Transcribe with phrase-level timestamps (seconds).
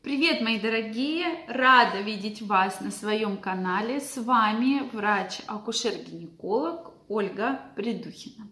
[0.00, 1.26] Привет, мои дорогие!
[1.48, 3.98] Рада видеть вас на своем канале.
[3.98, 8.46] С вами врач-акушер-гинеколог Ольга Придухина.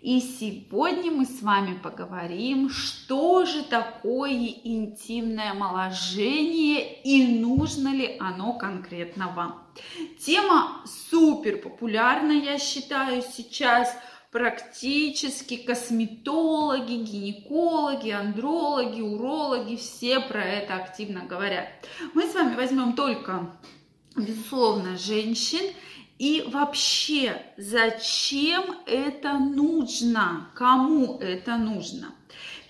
[0.00, 8.54] И сегодня мы с вами поговорим, что же такое интимное омоложение и нужно ли оно
[8.54, 9.66] конкретно вам.
[10.18, 13.94] Тема супер популярна, я считаю, сейчас–
[14.34, 21.68] практически косметологи, гинекологи, андрологи, урологи, все про это активно говорят.
[22.14, 23.48] Мы с вами возьмем только,
[24.16, 25.72] безусловно, женщин
[26.18, 32.08] и вообще, зачем это нужно, кому это нужно.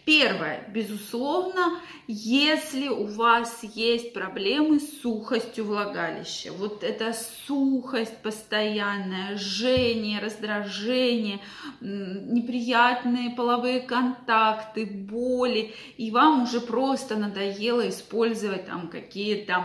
[0.05, 7.15] Первое, безусловно, если у вас есть проблемы с сухостью влагалища, вот эта
[7.47, 11.41] сухость постоянная, жжение, раздражение,
[11.81, 19.65] неприятные половые контакты, боли, и вам уже просто надоело использовать там какие-то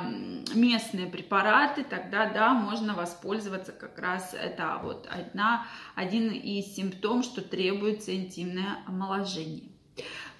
[0.56, 7.42] местные препараты, тогда да, можно воспользоваться как раз это вот одна, один из симптомов, что
[7.42, 9.70] требуется интимное омоложение.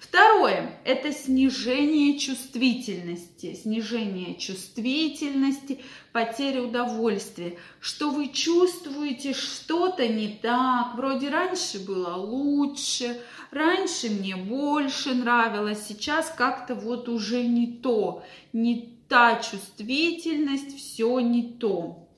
[0.00, 3.52] Второе– это снижение чувствительности.
[3.54, 5.80] Снижение чувствительности,
[6.12, 7.58] потеря удовольствия.
[7.80, 10.94] Что вы чувствуете, что-то не так.
[10.96, 18.24] Вроде раньше было лучше, раньше мне больше нравилось, сейчас как-то вот уже не то.
[18.54, 22.08] Не та чувствительность, все не то.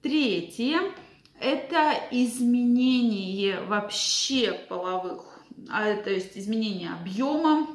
[0.00, 0.80] Третье–
[1.40, 5.35] это изменение вообще половых
[5.70, 7.68] а, то есть изменение объема,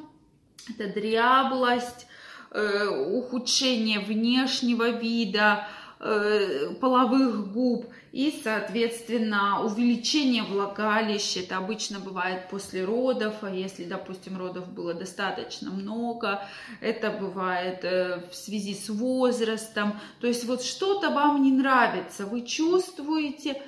[0.68, 2.06] это дряблость,
[2.50, 5.66] э, ухудшение внешнего вида,
[5.98, 11.40] э, половых губ и, соответственно, увеличение влагалища.
[11.40, 16.44] Это обычно бывает после родов, а если, допустим, родов было достаточно много,
[16.80, 19.98] это бывает э, в связи с возрастом.
[20.20, 23.60] То есть вот что-то вам не нравится, вы чувствуете,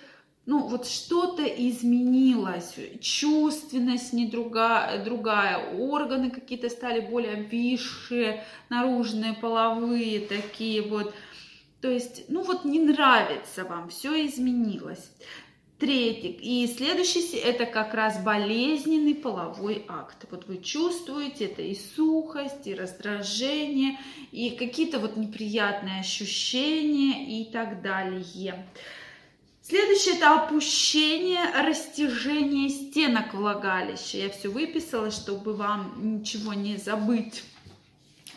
[0.46, 10.20] ну вот что-то изменилось, чувственность не другая, другая, органы какие-то стали более обвисшие, наружные, половые
[10.20, 11.14] такие вот.
[11.80, 15.10] То есть, ну вот не нравится вам, все изменилось.
[15.78, 16.38] Третий.
[16.40, 20.24] И следующий это как раз болезненный половой акт.
[20.30, 23.98] Вот вы чувствуете это и сухость, и раздражение,
[24.30, 28.66] и какие-то вот неприятные ощущения и так далее.
[29.66, 34.18] Следующее это опущение, растяжение стенок влагалища.
[34.18, 37.42] Я все выписала, чтобы вам ничего не забыть.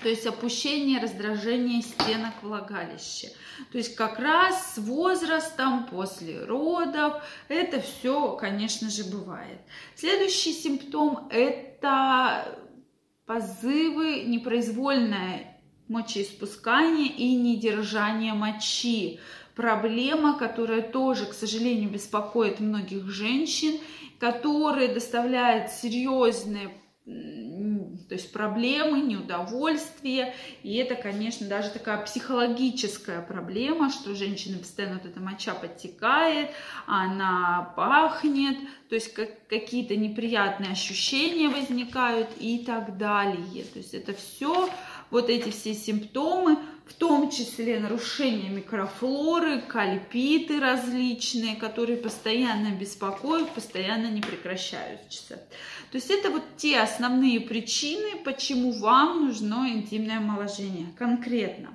[0.02, 3.28] То есть опущение, раздражение стенок влагалища.
[3.74, 9.59] То есть как раз с возрастом, после родов, это все, конечно же, бывает.
[9.96, 12.58] Следующий симптом– это
[13.26, 15.59] позывы, непроизвольное
[15.90, 19.20] мочеиспускание и недержание мочи
[19.57, 23.79] проблема, которая тоже, к сожалению, беспокоит многих женщин,
[24.19, 26.72] которые доставляют серьезные
[28.09, 30.34] то есть проблемы, неудовольствия.
[30.62, 36.50] И это, конечно, даже такая психологическая проблема, что женщина постоянно вот эта моча подтекает,
[36.85, 38.57] она пахнет,
[38.90, 43.63] то есть как, какие-то неприятные ощущения возникают и так далее.
[43.63, 44.69] То есть это все,
[45.09, 54.07] вот эти все симптомы, в том числе нарушение микрофлоры, кальпиты различные, которые постоянно беспокоят, постоянно
[54.07, 55.35] не прекращаются.
[55.91, 61.69] То есть это вот те основные причины, почему вам нужно интимное омоложение конкретно.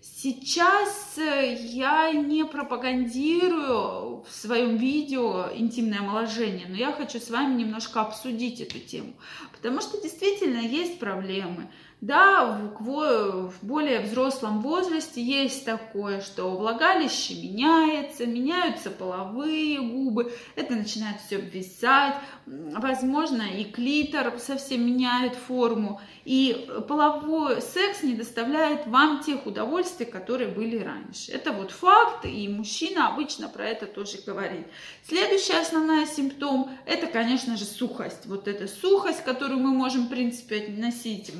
[0.00, 7.60] Сейчас э, я не пропагандирую в своем видео интимное омоложение, но я хочу с вами
[7.60, 9.12] немножко обсудить эту тему,
[9.52, 11.70] потому что действительно есть проблемы.
[12.02, 21.22] Да, в, более взрослом возрасте есть такое, что влагалище меняется, меняются половые губы, это начинает
[21.22, 29.46] все обвисать, возможно, и клитор совсем меняет форму, и половой секс не доставляет вам тех
[29.46, 31.32] удовольствий, которые были раньше.
[31.32, 34.66] Это вот факт, и мужчина обычно про это тоже говорит.
[35.02, 38.26] Следующий основной симптом– это, конечно же, сухость.
[38.26, 41.32] Вот эта сухость, которую мы можем, в принципе, относить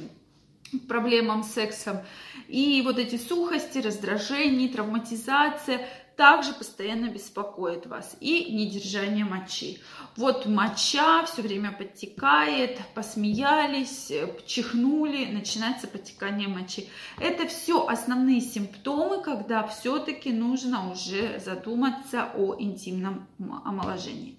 [0.89, 1.99] проблемам с сексом.
[2.49, 8.17] И вот эти сухости, раздражения, травматизация также постоянно беспокоит вас.
[8.21, 9.81] И недержание мочи.
[10.17, 14.11] Вот моча все время подтекает, посмеялись,
[14.47, 16.89] чихнули, начинается подтекание мочи.
[17.21, 23.29] Это все основные симптомы, когда все-таки нужно уже задуматься о интимном
[23.65, 24.39] омоложении.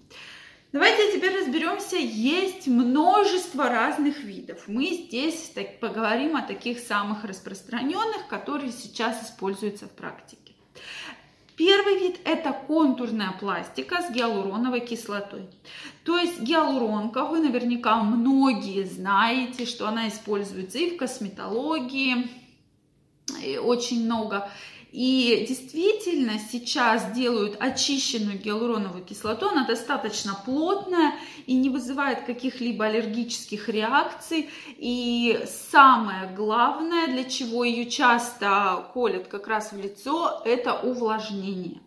[0.70, 1.96] Давайте теперь разберемся.
[1.96, 4.64] Есть множество разных видов.
[4.66, 10.52] Мы здесь так, поговорим о таких самых распространенных, которые сейчас используются в практике.
[11.56, 15.48] Первый вид– это контурная пластика с гиалуроновой кислотой.
[16.04, 22.28] То есть гиалуронка, вы наверняка многие знаете, что она используется и в косметологии,
[23.42, 24.50] и очень много
[24.90, 31.14] и действительно сейчас делают очищенную гиалуроновую кислоту, она достаточно плотная
[31.46, 34.48] и не вызывает каких-либо аллергических реакций.
[34.78, 35.40] И
[35.70, 41.80] самое главное, для чего ее часто колят как раз в лицо, это увлажнение.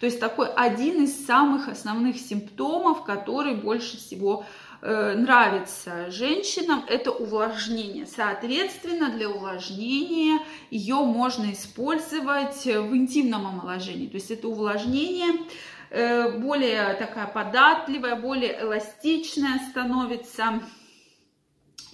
[0.00, 4.44] То есть такой один из самых основных симптомов, который больше всего
[4.80, 8.06] нравится женщинам, это увлажнение.
[8.06, 10.40] Соответственно, для увлажнения
[10.70, 14.06] ее можно использовать в интимном омоложении.
[14.06, 15.46] То есть это увлажнение
[15.90, 20.60] э, более такая податливая, более эластичная становится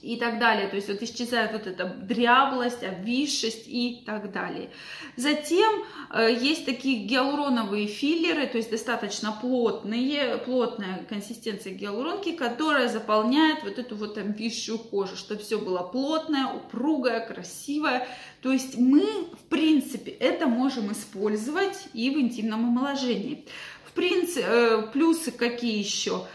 [0.05, 0.69] и так далее.
[0.69, 4.71] То есть вот исчезает вот эта дряблость, обвисшесть и так далее.
[5.17, 13.63] Затем э, есть такие гиалуроновые филлеры, то есть достаточно плотные, плотная консистенция гиалуронки, которая заполняет
[13.65, 18.07] вот эту вот обвисшую кожу, чтобы все было плотное, упругое, красивое.
[18.43, 23.47] То есть мы, в принципе, это можем использовать и в интимном омоложении.
[23.87, 26.27] В принципе, э, плюсы какие еще?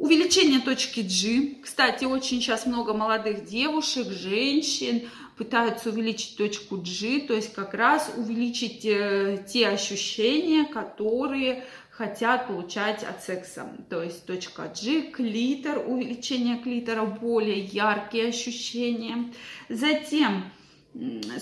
[0.00, 1.60] Увеличение точки G.
[1.62, 8.10] Кстати, очень сейчас много молодых девушек, женщин пытаются увеличить точку G, то есть как раз
[8.16, 13.70] увеличить э, те ощущения, которые хотят получать от секса.
[13.90, 19.30] То есть точка G, клитор, увеличение клитора, более яркие ощущения.
[19.68, 20.50] Затем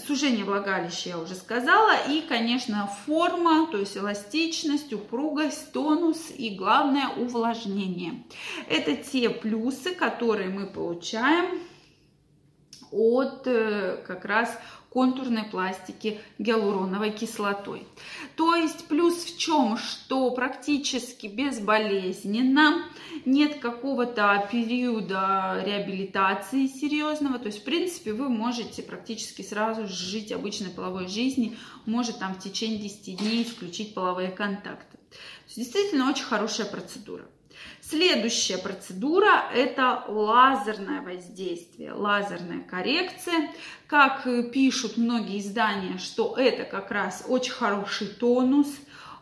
[0.07, 7.09] сужение влагалища я уже сказала, и, конечно, форма, то есть эластичность, упругость, тонус и, главное,
[7.09, 8.25] увлажнение.
[8.69, 11.61] Это те плюсы, которые мы получаем
[12.91, 14.59] от э, как раз
[14.91, 17.87] контурной пластики гиалуроновой кислотой.
[18.37, 22.85] То есть плюс в чем, что практически безболезненно,
[23.25, 30.71] нет какого-то периода реабилитации серьезного, то есть в принципе вы можете практически сразу жить обычной
[30.71, 34.99] половой жизнью, может там в течение 10 дней исключить половые контакты.
[35.55, 37.25] действительно очень хорошая процедура.
[37.81, 43.51] Следующая процедура– это лазерное воздействие, лазерная коррекция.
[43.87, 48.69] Как пишут многие издания, что это как раз очень хороший тонус,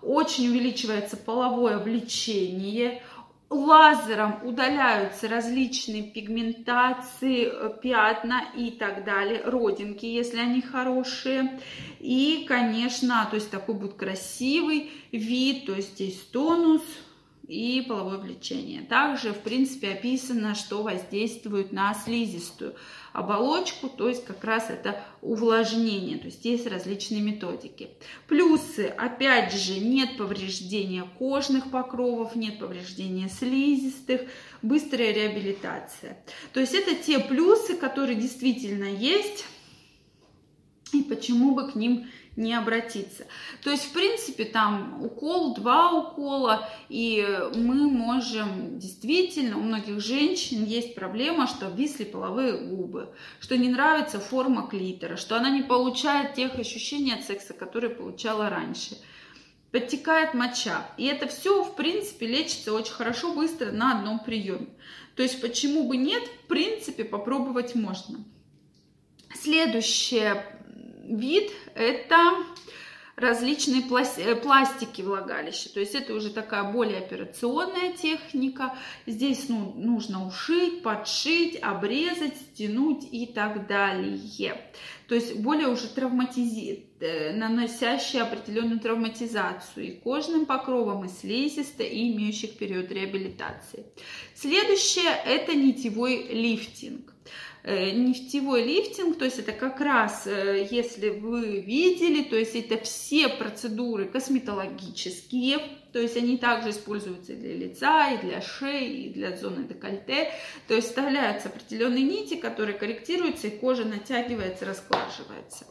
[0.02, 3.02] очень увеличивается половое влечение,
[3.50, 11.60] лазером удаляются различные пигментации, пятна и так далее, родинки, если они хорошие.
[12.00, 16.82] И, конечно, то есть такой будет красивый вид, то есть здесь тонус,
[17.48, 18.82] и половое влечение.
[18.82, 22.74] Также, в принципе, описано, что воздействует на слизистую
[23.12, 27.88] оболочку, то есть как раз это увлажнение, то есть есть различные методики.
[28.26, 34.22] Плюсы, опять же, нет повреждения кожных покровов, нет повреждения слизистых,
[34.62, 36.18] быстрая реабилитация.
[36.52, 39.44] То есть это те плюсы, которые действительно есть,
[40.92, 43.26] и почему бы к ним не обратиться.
[43.62, 50.64] То есть, в принципе, там укол, два укола, и мы можем действительно, у многих женщин
[50.64, 56.34] есть проблема, что висли половые губы, что не нравится форма клитора, что она не получает
[56.34, 58.98] тех ощущений от секса, которые получала раньше.
[59.72, 60.88] Подтекает моча.
[60.96, 64.68] И это все, в принципе, лечится очень хорошо, быстро на одном приеме.
[65.16, 68.24] То есть, почему бы нет, в принципе, попробовать можно.
[69.34, 70.34] Следующий
[71.08, 72.16] вид– это
[73.16, 75.72] различные э, пластики влагалища.
[75.72, 78.76] То есть это уже такая более операционная техника.
[79.06, 84.60] Здесь ну, нужно ушить, подшить, обрезать, стянуть и так далее.
[85.08, 86.90] То есть более уже травматизи...
[87.00, 93.86] Э, наносящие определенную травматизацию и кожным покровом, и слизистой, и имеющих период реабилитации.
[94.34, 97.15] Следующее– это нитевой лифтинг.
[97.68, 102.78] Э, нефтевой лифтинг, то есть это как раз, э, если вы видели, то есть это
[102.78, 105.58] все процедуры косметологические,
[105.92, 110.30] то есть они также используются для лица, и для шеи, и для зоны декольте,
[110.68, 115.66] то есть вставляются определенные нити, которые корректируются, и кожа натягивается, расклаживается.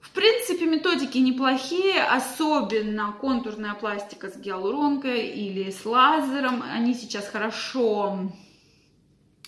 [0.00, 6.64] В принципе, методики неплохие, особенно контурная пластика с гиалуронкой или с лазером.
[6.68, 8.32] Они сейчас хорошо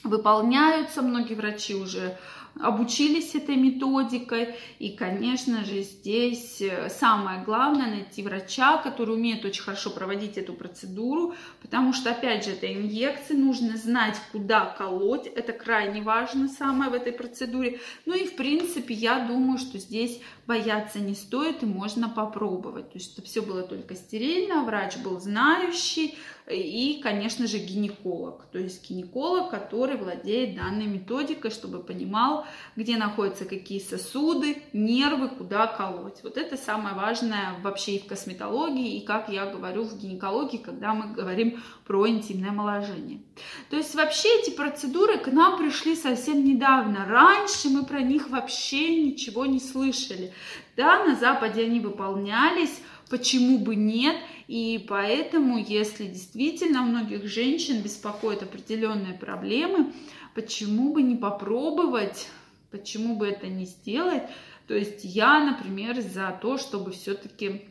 [0.04, 2.16] выполняются, многие врачи уже
[2.59, 4.54] обучились этой методикой.
[4.78, 10.52] И, конечно же, здесь э, самое главное найти врача, который умеет очень хорошо проводить эту
[10.52, 16.90] процедуру, потому что, опять же, это инъекции, нужно знать, куда колоть, это крайне важно самое
[16.90, 17.80] в этой процедуре.
[18.07, 22.92] Ну и, в принципе, я думаю, что здесь бояться не стоит и можно попробовать.
[22.92, 26.16] То есть, чтобы все было только стерильно, врач был знающий,
[26.50, 28.47] и, конечно же, гинеколог.
[28.52, 32.39] То есть гинеколог, который владеет данной методикой, чтобы понимал,
[32.76, 36.23] где находятся какие сосуды, нервы, куда колоть.
[36.23, 40.94] Вот это самое важное вообще и в косметологии, и, как я говорю, в гинекологии, когда
[40.94, 43.20] мы говорим про интимное омоложение.
[43.68, 47.06] То есть вообще эти процедуры к нам пришли совсем недавно.
[47.06, 50.32] Раньше мы про них вообще ничего не слышали.
[50.76, 52.80] Да, на Западе они выполнялись,
[53.11, 54.16] почему бы нет.
[54.49, 59.92] И поэтому, если действительно многих женщин беспокоят определенные проблемы,
[60.34, 62.28] почему бы не попробовать,
[62.70, 64.22] почему бы это не сделать.
[64.66, 67.62] То есть я, например, за то, чтобы все-таки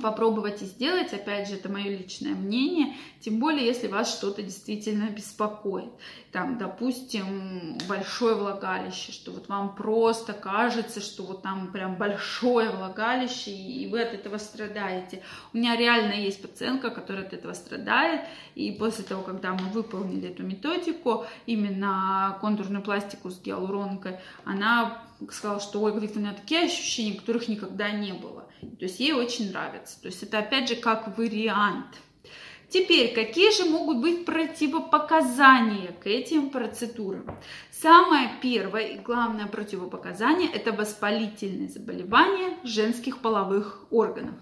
[0.00, 1.12] попробовать и сделать.
[1.12, 2.94] Опять же, это мое личное мнение.
[3.20, 5.90] Тем более, если вас что-то действительно беспокоит.
[6.32, 13.50] Там, допустим, большое влагалище, что вот вам просто кажется, что вот там прям большое влагалище,
[13.50, 15.22] и вы от этого страдаете.
[15.52, 18.22] У меня реально есть пациентка, которая от этого страдает.
[18.54, 25.60] И после того, когда мы выполнили эту методику, именно контурную пластику с гиалуронкой, она сказала,
[25.60, 28.48] что, ой, говорит, у меня такие ощущения, которых никогда не было.
[28.60, 30.00] То есть ей очень нравится.
[30.00, 31.98] То есть это опять же как вариант.
[32.74, 37.38] Теперь, какие же могут быть противопоказания к этим процедурам?
[37.70, 44.34] Самое первое и главное противопоказание– это воспалительные заболевания женских половых органов.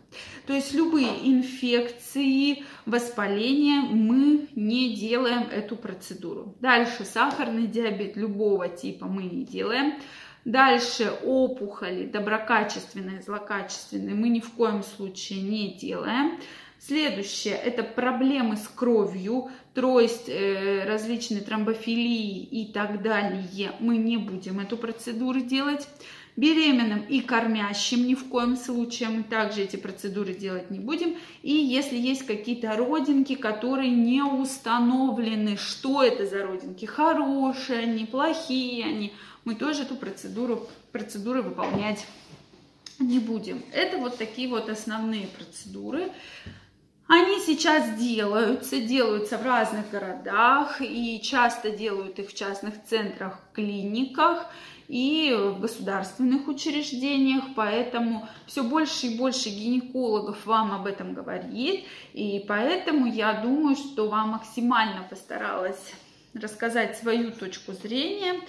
[0.46, 6.56] То есть любые инфекции, воспаления мы не делаем эту процедуру.
[6.60, 9.94] Дальше сахарный диабет любого типа мы не делаем.
[10.44, 16.40] Дальше опухоли, доброкачественные, злокачественные, мы ни в коем случае не делаем.
[16.80, 23.72] Следующее– это проблемы с кровью, то э, различные тромбофилии и так далее.
[23.78, 25.86] Мы не будем эту процедуру делать.
[26.34, 31.14] Беременным и кормящим ни в коем случае мы также эти процедуры делать не будем.
[31.42, 38.86] И если есть какие-то родинки, которые не установлены, что это за родинки, хорошие они, плохие
[38.86, 39.12] они,
[39.44, 42.06] мы тоже эту процедуру, процедуры выполнять
[42.98, 43.62] не будем.
[43.72, 46.10] Это вот такие вот основные процедуры.
[47.08, 54.46] Они сейчас делаются, делаются в разных городах и часто делают их в частных центрах, клиниках
[54.88, 62.44] и в государственных учреждениях, поэтому все больше и больше гинекологов вам об этом говорит, и
[62.46, 65.92] поэтому я думаю, что вам максимально постаралась
[66.34, 68.40] рассказать свою точку зрения,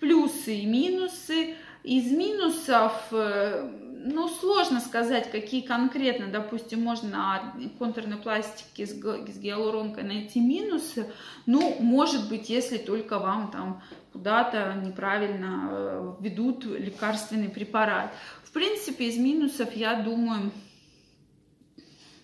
[0.00, 1.56] плюсы и минусы.
[1.82, 3.70] Из минусов, э,
[4.04, 11.06] ну, сложно сказать, какие конкретно, допустим, можно на контурной пластике с гиалуронкой найти минусы.
[11.46, 18.12] Ну, может быть, если только вам там куда-то неправильно э, ведут лекарственный препарат.
[18.44, 20.50] В принципе, из минусов, я думаю,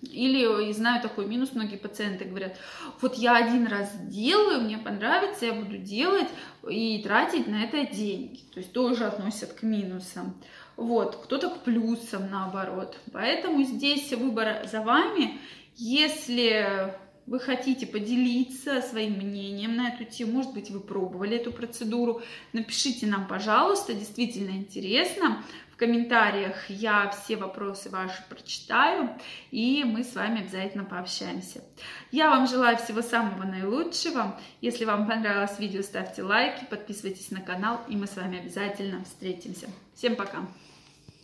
[0.03, 2.59] или, знаю такой минус, многие пациенты говорят,
[3.00, 6.29] вот я один раз делаю, мне понравится, я буду делать
[6.69, 8.41] и тратить на это деньги.
[8.53, 10.35] То есть тоже относят к минусам.
[10.76, 12.99] Вот, кто-то к плюсам наоборот.
[13.12, 15.38] Поэтому здесь выбор за вами.
[15.76, 16.95] Если
[17.26, 22.23] вы хотите поделиться своим мнением на эту тему, может быть, вы пробовали эту процедуру,
[22.53, 25.43] напишите нам, пожалуйста, действительно интересно.
[25.76, 29.11] В комментариях я все вопросы ваши прочитаю,
[29.50, 31.62] и мы с вами обязательно пообщаемся.
[32.11, 34.40] Я вам желаю всего самого наилучшего.
[34.62, 39.68] Если вам понравилось видео, ставьте лайки, подписывайтесь на канал, и мы с вами обязательно встретимся.
[39.95, 40.47] Всем пока!